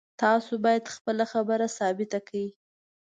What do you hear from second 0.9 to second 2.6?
خپله خبره ثابته کړئ